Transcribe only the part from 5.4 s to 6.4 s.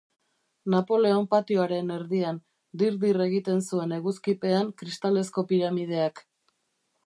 piramideak.